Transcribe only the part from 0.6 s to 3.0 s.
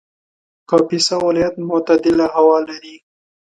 کاپیسا ولایت معتدله هوا لري